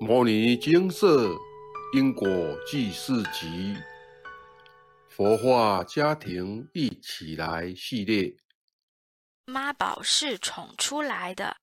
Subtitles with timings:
[0.02, 1.36] 《摩尼金色
[1.92, 2.26] 因果
[2.66, 3.74] 记事集》
[5.10, 8.34] 佛化家庭一起来系列。
[9.44, 11.58] 妈宝是宠出来的。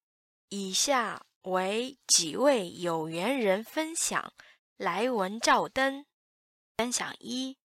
[0.49, 4.31] 以下为几位有缘人分享
[4.77, 6.05] 来文照灯。
[6.77, 7.57] 分享一：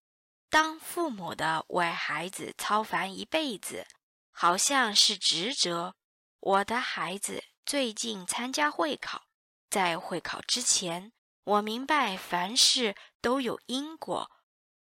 [0.49, 3.85] 当父母的为孩子操烦一辈子，
[4.31, 5.95] 好像是职责。
[6.41, 9.27] 我的孩子最近参加会考。
[9.73, 11.13] 在会考之前，
[11.45, 14.31] 我明白凡事都有因果，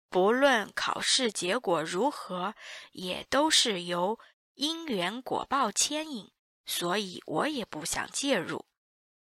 [0.09, 2.55] 不论考试结果如何，
[2.93, 4.19] 也都是由
[4.55, 6.33] 因缘果报牵引，
[6.65, 8.65] 所以我也不想介入。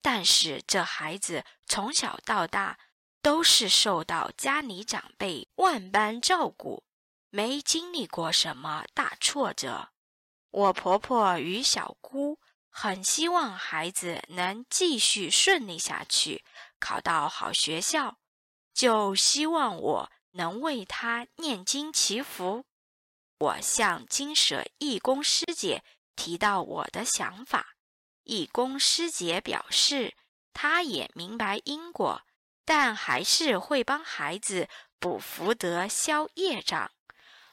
[0.01, 2.79] 但是这孩子从小到大
[3.21, 6.83] 都是受到家里长辈万般照顾，
[7.29, 9.89] 没经历过什么大挫折。
[10.49, 12.39] 我婆婆与小姑。
[12.75, 16.43] 很希望孩子能继续顺利下去，
[16.79, 18.17] 考到好学校，
[18.73, 22.65] 就希望我能为他念经祈福。
[23.37, 25.83] 我向金舍义工师姐
[26.15, 27.75] 提到我的想法，
[28.23, 30.15] 义工师姐表示，
[30.51, 32.23] 她也明白因果，
[32.65, 36.91] 但还是会帮孩子补福德、消业障。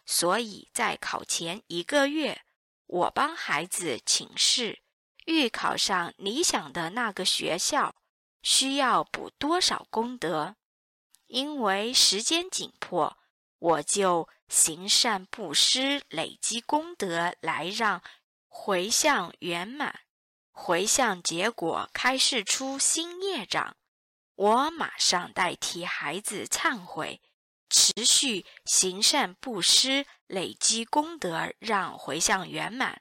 [0.06, 2.40] 所以在考前一个月，
[2.86, 4.80] 我帮孩子请示。
[5.30, 7.94] 欲考上理想的那个学校，
[8.42, 10.56] 需要补多少功德？
[11.28, 13.16] 因为时间紧迫，
[13.60, 18.02] 我就行善布施，累积功德，来让
[18.48, 20.00] 回向圆满。
[20.50, 23.76] 回向结果开示出新业障，
[24.34, 27.22] 我马上代替孩子忏悔，
[27.68, 33.00] 持续行善布施，累积功德，让回向圆满。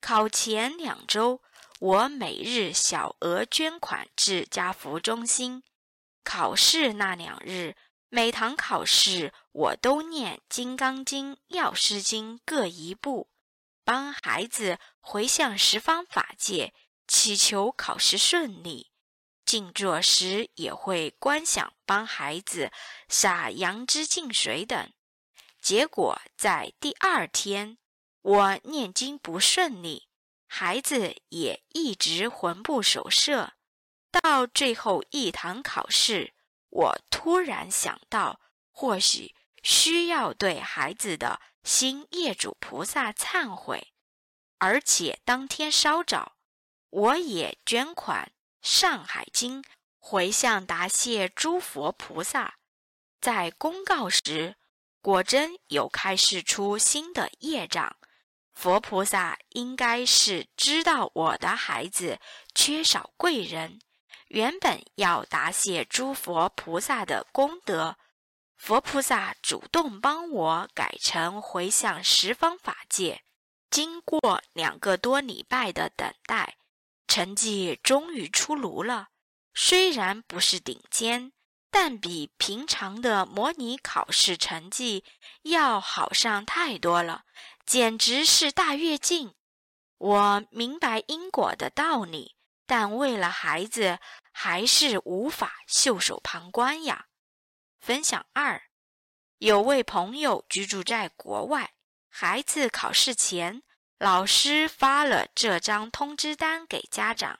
[0.00, 1.42] 考前两周。
[1.80, 5.62] 我每日小额捐款至家福中心。
[6.24, 7.76] 考试那两日，
[8.08, 13.30] 每堂考试我都念《金刚经》《药师经》各一部，
[13.84, 16.74] 帮孩子回向十方法界，
[17.06, 18.90] 祈求考试顺利。
[19.44, 22.70] 静坐时也会观想帮孩子
[23.08, 24.92] 洒杨枝净水等。
[25.62, 27.78] 结果在第二天，
[28.20, 30.07] 我念经不顺利。
[30.50, 33.52] 孩子也一直魂不守舍，
[34.10, 36.32] 到最后一堂考试，
[36.70, 38.40] 我突然想到，
[38.72, 43.92] 或许需要对孩子的新业主菩萨忏悔，
[44.56, 46.36] 而且当天稍早，
[46.88, 48.32] 我也捐款
[48.66, 49.62] 《上海经》
[49.98, 52.54] 回向答谢诸佛菩萨，
[53.20, 54.56] 在公告时，
[55.02, 57.97] 果真有开示出新的业障。
[58.58, 62.18] 佛菩萨应该是知道我的孩子
[62.56, 63.78] 缺少贵人，
[64.26, 67.96] 原本要答谢诸佛菩萨的功德，
[68.56, 73.22] 佛菩萨主动帮我改成回向十方法界。
[73.70, 76.56] 经过两个多礼拜的等待，
[77.06, 79.10] 成绩终于出炉了。
[79.54, 81.30] 虽然不是顶尖，
[81.70, 85.04] 但比平常的模拟考试成绩
[85.42, 87.22] 要好上太多了。
[87.68, 89.34] 简直是大跃进！
[89.98, 92.34] 我明白因果的道理，
[92.64, 93.98] 但为了孩子，
[94.32, 97.08] 还是无法袖手旁观呀。
[97.78, 98.62] 分享二：
[99.36, 101.74] 有位朋友居住在国外，
[102.08, 103.62] 孩子考试前，
[103.98, 107.38] 老师发了这张通知单给家长，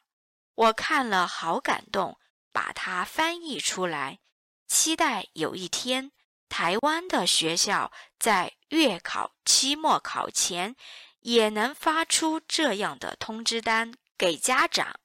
[0.54, 2.18] 我看了好感动，
[2.52, 4.20] 把它翻译出来，
[4.66, 6.12] 期待有一天。
[6.48, 10.74] 台湾的学校在月考、期末考前
[11.20, 14.98] 也能发出这样的通知单给家长。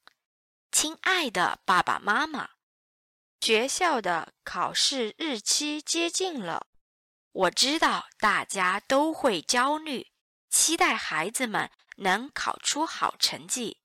[0.72, 2.50] 亲爱的爸爸妈妈，
[3.42, 6.68] 学校的考试日期接近了，
[7.32, 10.12] 我知道大家都会焦虑，
[10.50, 13.82] 期待孩子们能考出好成绩。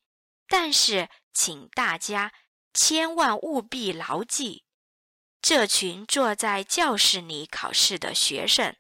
[0.47, 2.33] 但是，请大家
[2.73, 4.65] 千万务必牢记。
[5.41, 8.77] 这群坐在教室里考试的学生，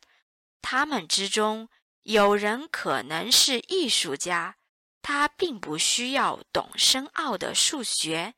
[0.60, 1.69] 他们之中
[2.02, 4.56] 有人可能是艺术家，
[5.00, 8.34] 他并不需要懂深奥的数学；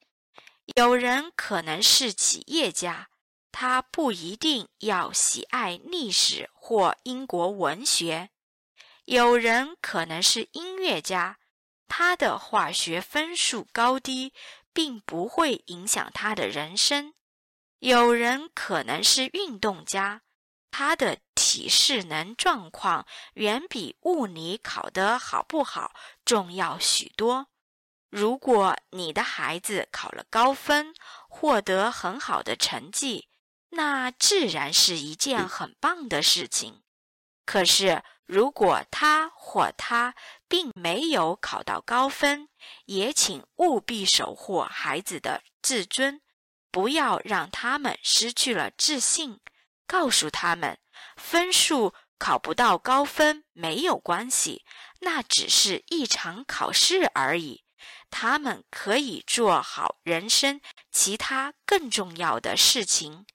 [0.76, 3.08] 有人可能是企业家，
[3.50, 8.28] 他不一定要喜爱历史或英国文学；
[9.06, 11.38] 有人可能是音乐家，
[11.88, 14.32] 他的化学分数高低
[14.72, 17.14] 并不会影响他的人生。
[17.80, 20.20] 有人可能是运动家，
[20.70, 25.92] 他的体适能状况远比物理考得好不好
[26.24, 27.48] 重要许多。
[28.10, 30.94] 如果你的孩子考了高分，
[31.28, 33.28] 获得很好的成绩，
[33.70, 36.82] 那自然是一件很棒的事情。
[37.46, 40.14] 可是，如果他或她
[40.46, 42.48] 并没有考到高分，
[42.84, 46.20] 也请务必守护孩子的自尊，
[46.70, 49.40] 不要让他们失去了自信。
[49.86, 50.78] 告诉他们，
[51.16, 54.64] 分数考不到高分没有关系，
[55.00, 57.64] 那只是一场考试而已。
[58.10, 63.26] 他们可以做好人生其他更重要的事情。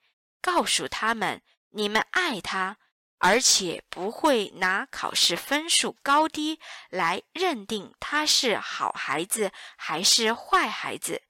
[0.41, 1.41] 告诉他们，
[1.71, 2.77] 你们爱他，
[3.17, 6.59] 而且不会拿考试分数高低
[6.89, 11.23] 来认定他是好孩子还是坏孩子。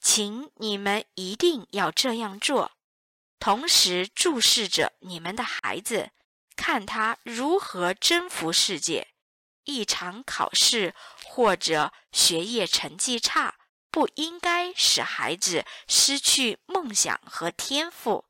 [0.00, 2.72] 请你们一定要这样做，
[3.38, 6.10] 同时注视着你们的孩子，
[6.56, 9.08] 看他如何征服世界。
[9.64, 13.56] 一场考试或者学业成绩差，
[13.90, 18.24] 不应该使孩子失去梦想和天赋。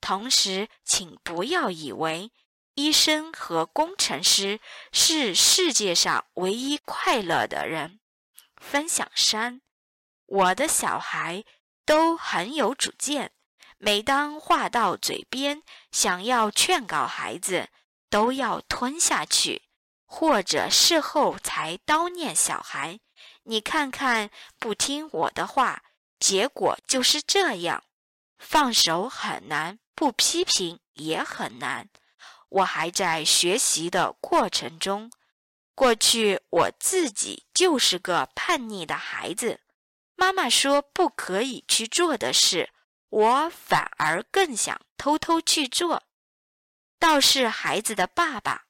[0.00, 2.30] 同时，请不要以为
[2.74, 4.60] 医生和工程师
[4.92, 8.00] 是世界上唯一快乐的人。
[8.56, 9.60] 分享三，
[10.28, 11.44] 我的小孩
[11.84, 13.32] 都很有主见。
[13.78, 17.68] 每当话到嘴边，想要劝告孩子，
[18.10, 19.62] 都要吞下去。
[20.04, 22.98] 或者事后才叨念小孩，
[23.42, 25.82] 你看看，不听我的话，
[26.18, 27.84] 结果就是这样。
[28.38, 31.88] 放手很难，不批评也很难。
[32.48, 35.10] 我还在学习的过程中。
[35.74, 39.60] 过去我自己就是个叛逆的孩子，
[40.18, 42.70] 妈妈说不可以去做的事，
[43.08, 46.02] 我反而更想偷偷去做。
[46.98, 48.64] 倒是孩子的爸爸。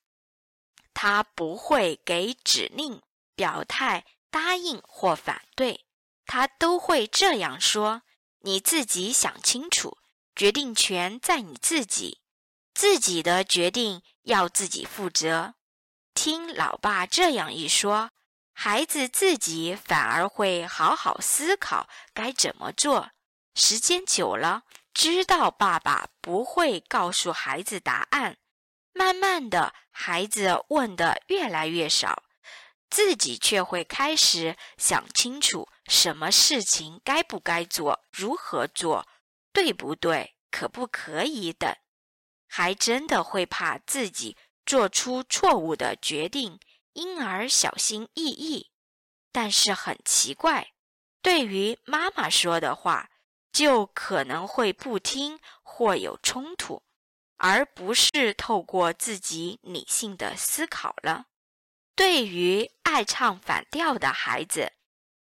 [0.92, 3.00] 他不会给指令、
[3.34, 5.86] 表态、答应或反对，
[6.26, 8.02] 他都会这样说
[8.44, 9.96] ：“你自己想清楚，
[10.36, 12.20] 决定权在你自己，
[12.74, 15.54] 自己的决定要自己负责。”
[16.12, 18.10] 听老爸这样一说，
[18.60, 23.12] 孩子自己反而会好好思考该怎么做。
[23.54, 28.36] 时间久了，知道爸爸不会告诉孩子答案。
[28.92, 32.24] 慢慢的，孩子问的越来越少，
[32.90, 39.06] 自己却会开始想清楚什么事情该不该做，如何做，
[39.52, 41.72] 对不对，可不可以等，
[42.48, 46.58] 还真的会怕自己做出错误的决定，
[46.98, 48.70] 婴儿小心翼翼。
[49.30, 50.72] 但是很奇怪，
[51.22, 53.10] 对于妈妈说的话，
[53.52, 56.82] 就可能会不听或有冲突。
[57.40, 61.26] 而不是透过自己理性的思考了。
[61.94, 64.72] 对于爱唱反调的孩子，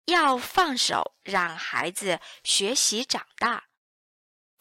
[0.07, 3.65] 要放手让孩子学习长大，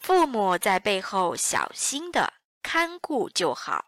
[0.00, 3.86] 父母在背后小心的看顾就好。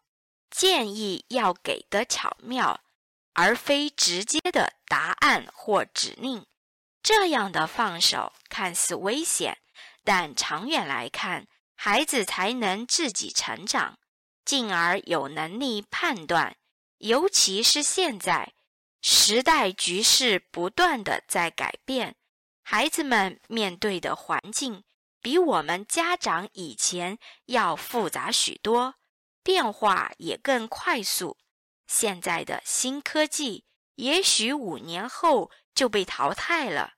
[0.51, 2.81] 建议要给的巧妙，
[3.41, 6.45] 而非直接的答案或指令。
[7.05, 9.59] 这样的放手看似危险，
[10.03, 11.47] 但长远来看。
[11.77, 14.01] 孩子才能自己成长，
[14.45, 16.57] 进而有能力判断。
[16.97, 18.55] 尤其是现在，
[19.01, 22.17] 时代局势不断的在改变，
[22.65, 24.83] 孩子们面对的环境
[25.23, 28.97] 比我们家长以前要复杂许多，
[29.45, 31.37] 变化也更快速。
[31.89, 33.65] 现在的新科技，
[33.97, 36.93] 也许五年后就被淘汰了。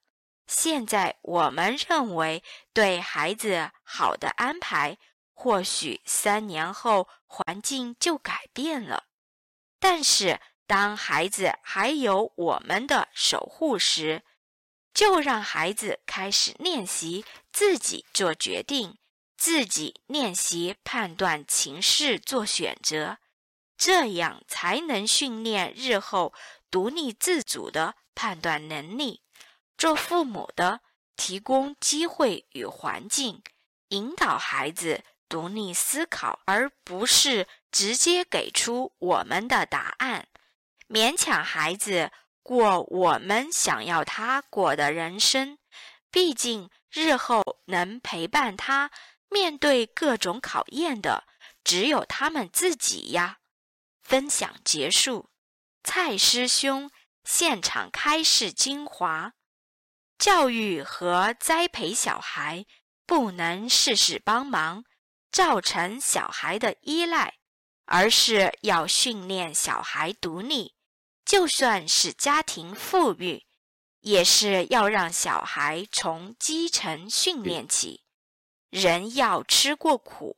[0.45, 2.43] 现在我们认为
[2.73, 4.97] 对孩子好的安排，
[5.33, 9.05] 或许三年后环境就改变了。
[9.79, 14.23] 但是当孩子还有我们的守护时，
[14.93, 18.97] 就让孩子开始练习自己做决定，
[19.37, 23.17] 自己练习判断情势、做选择，
[23.81, 26.35] 这样才能训练日后
[26.69, 29.23] 独立自主的判断能力。
[29.75, 30.81] 做父母的，
[31.15, 33.41] 提供机会与环境，
[33.87, 40.27] 引导孩子独立思考，而不是直接给出我们的答案，
[40.87, 42.11] 勉强孩子
[42.43, 45.57] 过我们想要他过的人生。
[46.11, 48.91] 毕竟，日后能陪伴他
[49.27, 51.23] 面对各种考验的，
[51.63, 53.39] 只有他们自己呀。
[54.11, 55.29] 分享结束，
[55.85, 56.91] 蔡师兄
[57.23, 59.31] 现场开示精华。
[60.17, 62.65] 教育和栽培小孩，
[63.05, 64.83] 不能事事帮忙，
[65.31, 67.35] 造成小孩的依赖，
[67.85, 70.75] 而是要训练小孩独立。
[71.23, 73.45] 就算是家庭富裕，
[74.01, 78.03] 也是要让小孩从基层训练起。
[78.69, 80.35] 人要吃过苦，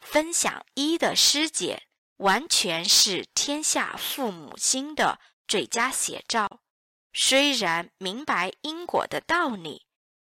[0.00, 1.85] 分享一的师姐
[2.18, 6.60] 完全是天下父母心的最佳写照。
[7.12, 9.86] 虽然明白因果的道理，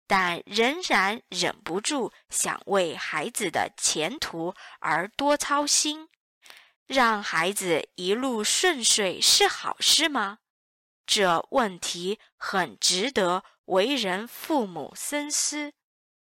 [0.07, 6.09] 但仍然忍不住想为孩子的前途而多操心。
[6.85, 10.39] 让孩子一路顺遂是好事吗？
[11.05, 15.73] 这问题很值得为人父母深思。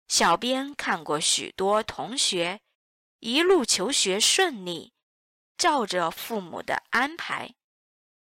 [0.10, 2.60] 小编看过许多同学
[3.20, 4.92] 一路求学顺利，
[5.62, 7.54] 照着父母的安排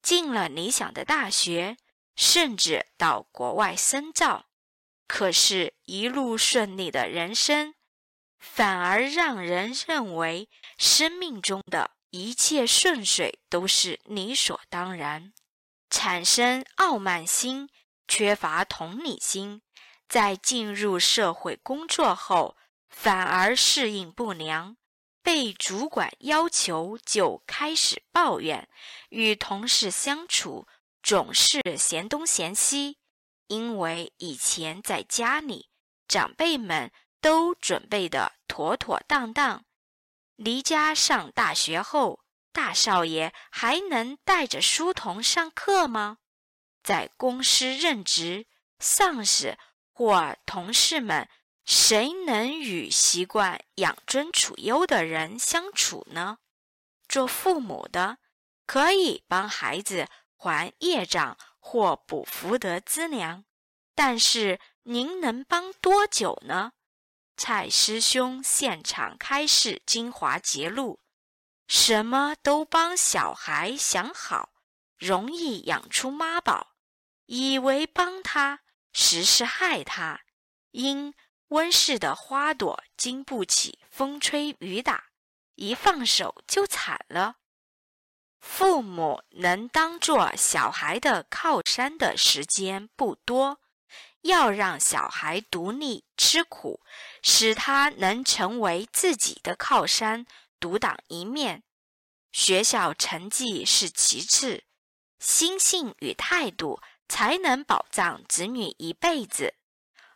[0.03, 1.79] 进了理想的大学，
[2.15, 4.51] 甚至到国外深造。
[5.09, 7.75] 可是，一路顺利的人生，
[8.39, 15.33] 反而让人认为生命中的一切顺遂都是理所当然，
[15.89, 17.71] 产生傲慢心，
[18.07, 19.63] 缺乏同理心。
[20.07, 22.59] 在进入社会工作后，
[22.91, 24.77] 反而适应不良，
[25.23, 28.69] 被主管要求就开始抱怨，
[29.11, 30.67] 与同事相处
[31.03, 32.99] 总是嫌东嫌西。
[33.47, 35.71] 因为以前在家里，
[36.07, 39.65] 长辈们都准备的妥妥当当，
[40.37, 42.21] 离家上大学后，
[42.53, 46.19] 大少爷还能带着书童上课吗？
[46.83, 48.47] 在公司任职，
[48.79, 49.57] 上司。
[49.93, 51.29] 或同事们，
[51.65, 56.39] 谁能与习惯养尊处优的人相处呢？
[57.09, 58.19] 做父母的
[58.67, 63.45] 可以帮孩子还业障或补福德资粮，
[63.95, 66.73] 但是您能帮多久呢？
[67.37, 71.01] 蔡师兄现场开示精华节录：
[71.67, 74.51] 什么都帮小孩想好，
[74.99, 76.75] 容易养出妈宝，
[77.27, 78.61] 以为帮他。
[78.93, 80.23] 实是害他，
[80.73, 81.15] 因
[81.51, 85.11] 温室的花朵经不起风吹雨打，
[85.57, 87.37] 一放手就惨了。
[88.41, 93.61] 父母能当做小孩的靠山的时间不多，
[94.23, 96.81] 要让小孩独立吃苦，
[97.23, 100.27] 使他能成为自己的靠山，
[100.59, 101.65] 独当一面。
[102.33, 104.65] 学校成绩是其次，
[105.19, 106.81] 心性与态度。
[107.13, 109.55] 才能保障子女一辈子。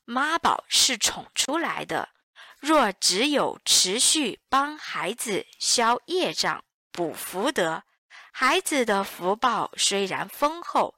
[0.05, 2.11] 妈宝是宠出来的，
[2.61, 7.85] 若只有持续帮孩子消业障、补福德，
[8.33, 10.95] 孩子的福报虽然丰厚，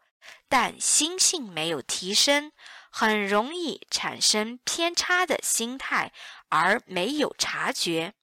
[0.48, 2.52] 但心性没有提升，
[2.90, 6.12] 很容易产生偏差的心态，
[6.48, 8.14] 而没有察觉。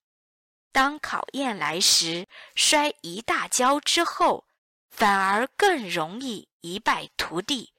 [0.72, 4.46] 当考验来时，摔一大跤之后，
[4.90, 6.50] 反而更容易。
[6.66, 7.74] 一败涂地，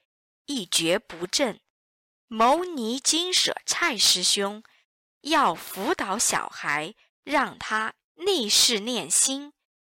[0.45, 1.59] 一蹶不振。
[2.37, 4.65] 牟尼金舍蔡师兄
[5.21, 9.53] 要辅导小孩，让他逆势念心，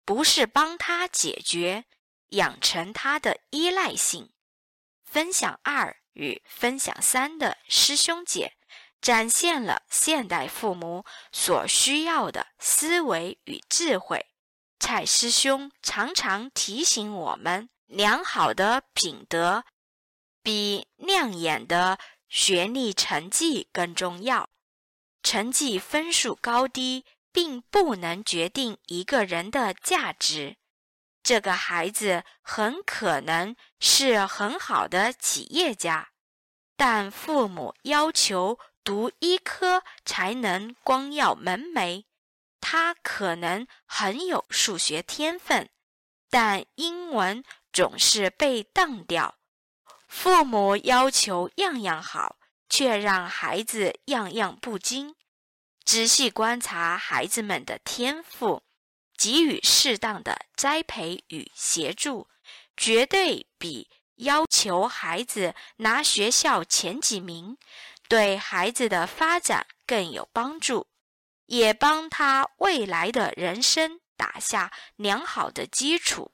[0.05, 1.85] 不是帮他解决，
[2.31, 4.33] 养成他的依赖性。
[5.05, 8.57] 分享二与分享三的师兄姐，
[9.01, 14.27] 展现了现代父母所需要的思维与智慧。
[14.81, 17.71] 蔡师兄常常提醒我们。
[17.87, 19.65] 良好的品德
[20.43, 21.97] 比亮眼的
[22.35, 24.51] 学历成绩更重要。
[25.23, 30.57] 成绩分数高低并不能决定一个人的价值。
[31.23, 36.09] 这个孩子很可能是很好的企业家，
[36.77, 42.03] 但父母要求读医科才能光耀门楣。
[42.61, 45.71] 他可能很有数学天分，
[46.29, 47.45] 但英文。
[47.73, 49.35] 总是被当掉，
[50.17, 52.37] 父母要求样样好，
[52.69, 55.17] 却让孩子样样不精。
[55.85, 58.63] 仔细观察孩子们的天赋，
[59.19, 62.29] 给予适当的栽培与协助，
[62.77, 67.59] 绝对比要求孩子拿学校前几名，
[68.09, 70.87] 对孩子的发展更有帮助，
[71.47, 76.31] 也帮他未来的人生打下良好的基础。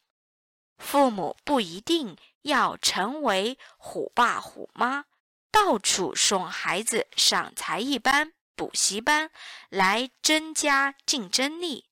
[0.81, 5.05] 父母不一定要成为虎爸虎妈，
[5.53, 9.31] 到处送孩子上才艺班、补习班
[9.69, 11.85] 来增加竞争力，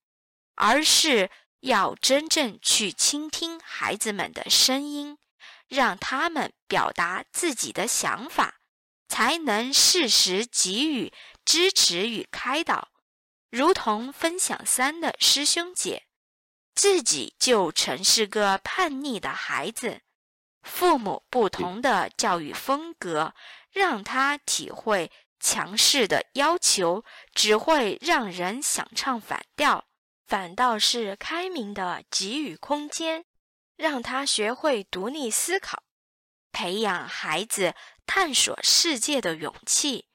[0.57, 1.31] 而是
[1.61, 5.19] 要真正去倾听孩子们的声音，
[5.69, 8.61] 让他们表达自己的想法，
[9.07, 11.13] 才能适时给予
[11.45, 12.89] 支持与开导。
[13.51, 16.08] 如同分享三的师兄姐。
[16.79, 20.03] 自己就曾是个叛逆的孩子，
[20.63, 23.35] 父母不同的教育风格，
[23.73, 27.05] 让他体会强势的要求
[27.35, 29.89] 只会让人想唱反调，
[30.25, 33.25] 反倒是开明的给予空间，
[33.75, 35.83] 让他学会独立思考，
[36.53, 37.75] 培养孩子
[38.07, 40.07] 探索世界的勇气，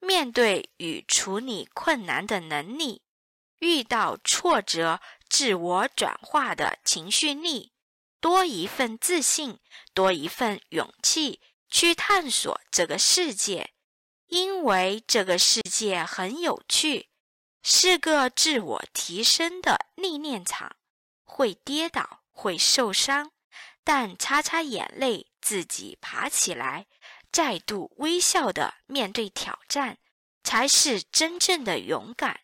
[0.00, 3.00] 面对与处理困难的能力，
[3.60, 5.00] 遇到挫折
[5.30, 7.72] 自我转化的情绪力。
[8.20, 9.58] 多一份自信，
[9.94, 13.70] 多一份勇气去探索这个世界，
[14.26, 17.08] 因为这个世界很有趣，
[17.62, 20.76] 是个自我提升的历练场。
[21.24, 23.30] 会跌倒，会受伤，
[23.82, 26.86] 但擦擦眼泪，自己爬起来，
[27.32, 29.96] 再度微笑的面对挑战，
[30.44, 32.40] 才是真正的勇敢。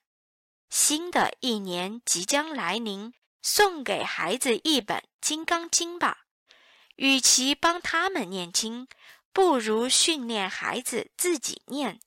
[0.70, 3.12] 新的一年即将来临。
[3.48, 6.24] 送给孩子一本《金刚经》吧，
[6.96, 8.88] 与其帮他们念经，
[9.32, 12.00] 不如训练孩子自己念，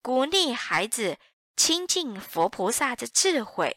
[0.00, 1.18] 鼓励孩子
[1.54, 3.76] 亲近佛菩萨的智慧。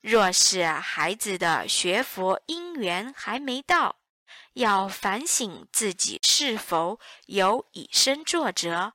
[0.00, 3.96] 若是孩子的学佛因缘还没到，
[4.52, 8.92] 要反省自己是否有以身作则，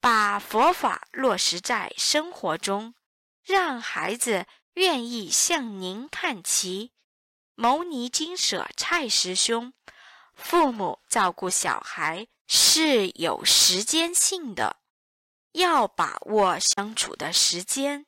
[0.00, 2.94] 把佛法落实在生活中，
[3.44, 4.46] 让孩子。
[4.76, 6.92] 愿意向您看齐，
[7.54, 9.74] 牟尼金舍蔡师兄，
[10.32, 14.76] 父母照顾小孩是有时间性的，
[15.52, 18.06] 要把握相处的时间。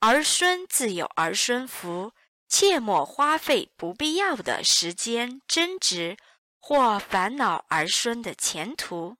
[0.00, 2.12] 儿孙自有儿孙福，
[2.46, 6.18] 切莫花费不必要的时间争执
[6.60, 9.16] 或烦恼儿孙的前途。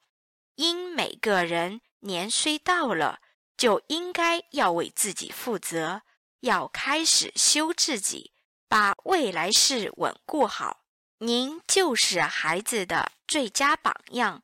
[0.56, 3.20] 因每个人年岁到了，
[3.62, 6.02] 就应该要为自己负责。
[6.40, 8.32] 要开始修自己，
[8.68, 10.80] 把未来事稳固好。
[11.18, 14.42] 您就是孩子的最佳榜样，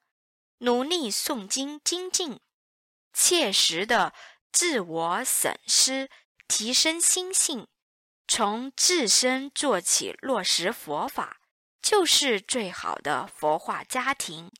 [0.59, 2.39] 努力诵经精进，
[3.13, 4.15] 切实的
[4.53, 6.09] 自我审思，
[6.47, 7.67] 提升心性，
[8.29, 11.39] 从自身做起，落实佛法，
[11.83, 14.53] 就是最好的佛化家庭。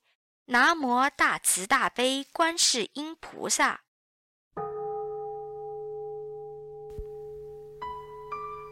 [0.47, 3.83] 南无大慈大悲观世音菩萨。